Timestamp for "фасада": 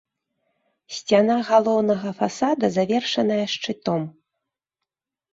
2.19-2.65